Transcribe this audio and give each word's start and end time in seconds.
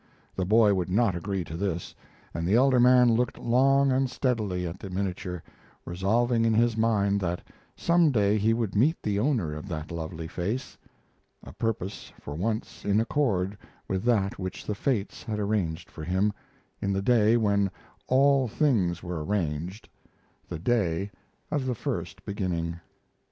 The 0.35 0.45
boy 0.45 0.73
would 0.73 0.89
not 0.89 1.13
agree 1.15 1.43
to 1.43 1.55
this, 1.55 1.93
and 2.33 2.47
the 2.47 2.55
elder 2.55 2.79
man 2.79 3.13
looked 3.13 3.37
long 3.37 3.91
and 3.91 4.09
steadily 4.09 4.65
at 4.65 4.79
the 4.79 4.89
miniature, 4.89 5.43
resolving 5.85 6.43
in 6.43 6.55
his 6.55 6.75
mind 6.75 7.19
that 7.21 7.43
some 7.75 8.09
day 8.09 8.39
he 8.39 8.51
would 8.51 8.73
meet 8.75 8.97
the 9.03 9.19
owner 9.19 9.53
of 9.53 9.67
that 9.67 9.91
lovely 9.91 10.27
face 10.27 10.75
a 11.43 11.53
purpose 11.53 12.11
for 12.19 12.33
once 12.33 12.83
in 12.83 12.99
accord 12.99 13.55
with 13.87 14.03
that 14.05 14.39
which 14.39 14.65
the 14.65 14.73
fates 14.73 15.21
had 15.21 15.37
arranged 15.37 15.87
for 15.87 16.03
him, 16.03 16.33
in 16.81 16.93
the 16.93 17.03
day 17.03 17.37
when 17.37 17.69
all 18.07 18.47
things 18.47 19.03
were 19.03 19.23
arranged, 19.23 19.87
the 20.49 20.57
day 20.57 21.11
of 21.51 21.67
the 21.67 21.75
first 21.75 22.25
beginning. 22.25 22.79